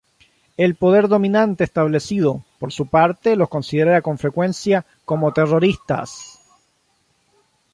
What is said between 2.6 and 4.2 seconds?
su parte, los considera con